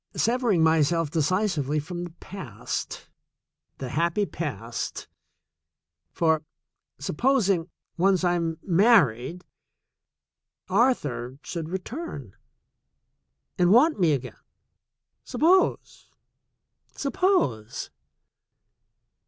"Severing 0.15 0.63
my 0.63 0.81
self 0.81 1.11
decisively 1.11 1.79
from 1.79 2.03
the 2.03 2.09
past— 2.13 3.07
the 3.77 3.89
happy 3.89 4.25
past— 4.25 5.07
for 6.11 6.43
supposing, 6.97 7.69
once 7.97 8.23
I 8.23 8.33
am 8.33 8.57
married, 8.63 9.45
Arthur 10.67 11.37
should 11.43 11.69
return 11.69 12.35
and 13.59 13.71
want 13.71 13.99
me 13.99 14.13
again— 14.13 14.41
suppose! 15.23 16.09
Suppose 16.95 17.91